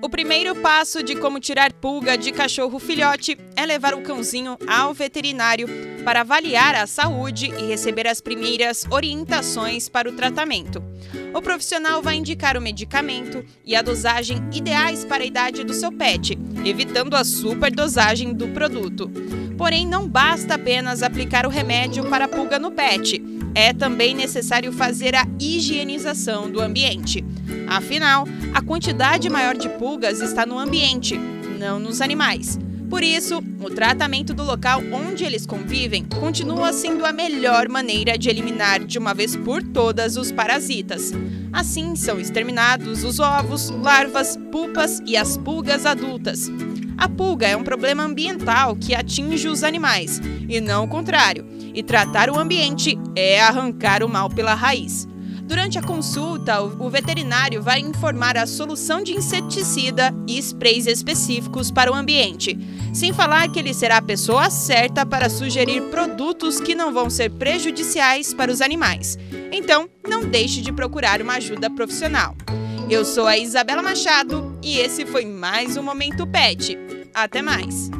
O 0.00 0.08
primeiro 0.08 0.54
passo 0.54 1.02
de 1.02 1.16
como 1.16 1.40
tirar 1.40 1.72
pulga 1.72 2.16
de 2.16 2.30
cachorro 2.30 2.78
filhote 2.78 3.36
é 3.56 3.66
levar 3.66 3.94
o 3.94 4.00
cãozinho 4.00 4.56
ao 4.66 4.94
veterinário 4.94 5.66
para 6.04 6.20
avaliar 6.20 6.76
a 6.76 6.86
saúde 6.86 7.46
e 7.58 7.66
receber 7.66 8.06
as 8.06 8.20
primeiras 8.20 8.86
orientações 8.90 9.88
para 9.88 10.08
o 10.08 10.12
tratamento. 10.12 10.82
O 11.34 11.42
profissional 11.42 12.00
vai 12.00 12.14
indicar 12.14 12.56
o 12.56 12.60
medicamento 12.60 13.44
e 13.64 13.74
a 13.74 13.82
dosagem 13.82 14.38
ideais 14.52 15.04
para 15.04 15.24
a 15.24 15.26
idade 15.26 15.64
do 15.64 15.74
seu 15.74 15.90
pet, 15.90 16.38
evitando 16.64 17.16
a 17.16 17.24
superdosagem 17.24 18.32
do 18.32 18.48
produto. 18.48 19.10
Porém, 19.56 19.84
não 19.84 20.08
basta 20.08 20.54
apenas 20.54 21.02
aplicar 21.02 21.44
o 21.44 21.50
remédio 21.50 22.08
para 22.08 22.26
a 22.26 22.28
pulga 22.28 22.58
no 22.58 22.70
pet. 22.70 23.20
É 23.52 23.72
também 23.72 24.14
necessário 24.14 24.72
fazer 24.72 25.16
a 25.16 25.26
higienização 25.40 26.48
do 26.48 26.60
ambiente. 26.60 27.24
Afinal, 27.66 28.24
a 28.58 28.62
quantidade 28.62 29.30
maior 29.30 29.56
de 29.56 29.68
pulgas 29.68 30.20
está 30.20 30.44
no 30.44 30.58
ambiente, 30.58 31.16
não 31.60 31.78
nos 31.78 32.00
animais. 32.00 32.58
Por 32.90 33.04
isso, 33.04 33.40
o 33.60 33.70
tratamento 33.70 34.34
do 34.34 34.42
local 34.42 34.82
onde 34.92 35.24
eles 35.24 35.46
convivem 35.46 36.04
continua 36.04 36.72
sendo 36.72 37.06
a 37.06 37.12
melhor 37.12 37.68
maneira 37.68 38.18
de 38.18 38.28
eliminar 38.28 38.80
de 38.80 38.98
uma 38.98 39.14
vez 39.14 39.36
por 39.36 39.62
todas 39.62 40.16
os 40.16 40.32
parasitas. 40.32 41.12
Assim, 41.52 41.94
são 41.94 42.18
exterminados 42.18 43.04
os 43.04 43.20
ovos, 43.20 43.70
larvas, 43.70 44.36
pupas 44.50 45.00
e 45.06 45.16
as 45.16 45.36
pulgas 45.36 45.86
adultas. 45.86 46.50
A 46.96 47.08
pulga 47.08 47.46
é 47.46 47.56
um 47.56 47.62
problema 47.62 48.02
ambiental 48.02 48.74
que 48.74 48.92
atinge 48.92 49.46
os 49.46 49.62
animais, 49.62 50.20
e 50.48 50.60
não 50.60 50.82
o 50.82 50.88
contrário. 50.88 51.46
E 51.72 51.80
tratar 51.80 52.28
o 52.28 52.36
ambiente 52.36 52.98
é 53.14 53.40
arrancar 53.40 54.02
o 54.02 54.08
mal 54.08 54.28
pela 54.28 54.54
raiz. 54.54 55.06
Durante 55.48 55.78
a 55.78 55.82
consulta, 55.82 56.60
o 56.60 56.90
veterinário 56.90 57.62
vai 57.62 57.80
informar 57.80 58.36
a 58.36 58.46
solução 58.46 59.02
de 59.02 59.14
inseticida 59.14 60.14
e 60.26 60.38
sprays 60.38 60.86
específicos 60.86 61.70
para 61.70 61.90
o 61.90 61.94
ambiente, 61.94 62.58
sem 62.92 63.14
falar 63.14 63.48
que 63.48 63.58
ele 63.58 63.72
será 63.72 63.96
a 63.96 64.02
pessoa 64.02 64.50
certa 64.50 65.06
para 65.06 65.30
sugerir 65.30 65.84
produtos 65.84 66.60
que 66.60 66.74
não 66.74 66.92
vão 66.92 67.08
ser 67.08 67.30
prejudiciais 67.30 68.34
para 68.34 68.52
os 68.52 68.60
animais. 68.60 69.18
Então, 69.50 69.88
não 70.06 70.20
deixe 70.20 70.60
de 70.60 70.70
procurar 70.70 71.22
uma 71.22 71.36
ajuda 71.36 71.70
profissional. 71.70 72.36
Eu 72.90 73.02
sou 73.02 73.26
a 73.26 73.38
Isabela 73.38 73.82
Machado 73.82 74.58
e 74.62 74.78
esse 74.78 75.06
foi 75.06 75.24
mais 75.24 75.78
um 75.78 75.82
Momento 75.82 76.26
Pet. 76.26 76.76
Até 77.14 77.40
mais! 77.40 77.90